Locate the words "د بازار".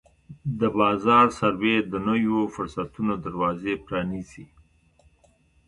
0.59-1.25